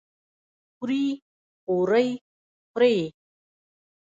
[0.75, 1.01] خوري
[1.61, 2.07] خورۍ
[2.71, 2.95] خورې؟